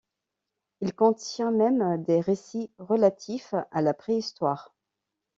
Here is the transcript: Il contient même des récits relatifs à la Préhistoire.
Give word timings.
Il 0.79 0.95
contient 0.95 1.51
même 1.51 2.03
des 2.05 2.21
récits 2.21 2.71
relatifs 2.79 3.53
à 3.71 3.83
la 3.83 3.93
Préhistoire. 3.93 4.73